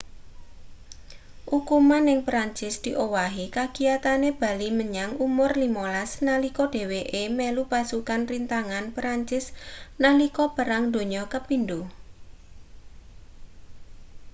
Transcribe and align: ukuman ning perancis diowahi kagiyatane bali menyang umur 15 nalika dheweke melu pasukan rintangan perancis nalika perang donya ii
ukuman 1.57 2.03
ning 2.07 2.19
perancis 2.25 2.75
diowahi 2.85 3.45
kagiyatane 3.55 4.29
bali 4.41 4.69
menyang 4.79 5.11
umur 5.25 5.51
15 5.61 6.25
nalika 6.27 6.65
dheweke 6.73 7.23
melu 7.37 7.63
pasukan 7.73 8.21
rintangan 8.31 8.85
perancis 8.95 9.45
nalika 10.03 10.45
perang 10.57 10.83
donya 10.93 11.23
ii 11.53 11.81